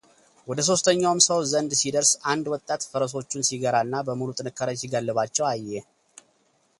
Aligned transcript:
ወደሶስተኛውም 0.49 1.19
ሰው 1.25 1.39
ዘንድ 1.51 1.71
ሲደርስ 1.81 2.11
አንድ 2.31 2.45
ወጣት 2.53 2.81
ፈረሶችን 2.93 3.45
ሲገራና 3.49 3.93
በሙሉ 4.07 4.29
ጥንካሬ 4.39 4.69
ሲጋልባቸው 4.83 5.47
አየ፡፡ 5.53 5.85